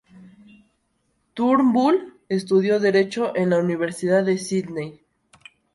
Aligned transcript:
Turnbull 1.35 2.15
estudió 2.27 2.79
derecho 2.79 3.35
en 3.35 3.51
la 3.51 3.59
Universidad 3.59 4.23
de 4.25 4.39
Sídney. 4.39 4.99